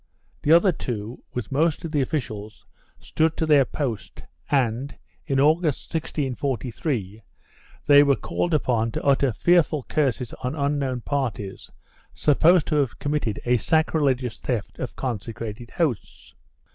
The 0.41 0.51
other 0.51 0.71
two, 0.71 1.21
with 1.35 1.51
most 1.51 1.85
of 1.85 1.91
the 1.91 2.01
officials, 2.01 2.65
stood 2.97 3.37
to 3.37 3.45
their 3.45 3.65
post 3.65 4.23
and, 4.49 4.95
in 5.27 5.39
August, 5.39 5.93
1643, 5.93 7.21
they 7.85 8.01
were 8.01 8.15
called 8.15 8.55
upon 8.55 8.91
to 8.93 9.03
utter 9.03 9.31
fearful 9.31 9.83
curses 9.83 10.33
on 10.41 10.55
unknown 10.55 11.01
parties 11.01 11.69
supposed 12.15 12.65
to 12.69 12.77
have 12.77 12.97
committed 12.97 13.41
a 13.45 13.57
sacrilegious 13.57 14.39
theft 14.39 14.79
of 14.79 14.95
consecrated 14.95 15.69
hosts. 15.69 16.33